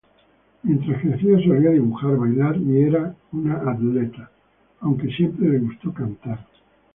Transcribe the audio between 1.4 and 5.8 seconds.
solía dibujar, bailar y era una atleta, aunque siempre le